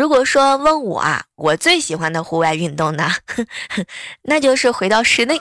[0.00, 3.10] 如果说问我啊我最喜欢的户外运动呢？
[4.24, 5.38] 那就是回到室内。